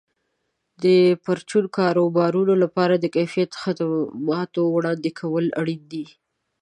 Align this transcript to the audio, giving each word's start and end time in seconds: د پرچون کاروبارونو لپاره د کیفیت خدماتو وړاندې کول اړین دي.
د 0.83 0.85
پرچون 1.23 1.65
کاروبارونو 1.77 2.53
لپاره 2.63 2.95
د 2.97 3.05
کیفیت 3.15 3.51
خدماتو 3.63 4.61
وړاندې 4.75 5.09
کول 5.19 5.45
اړین 5.59 5.81
دي. 5.91 6.05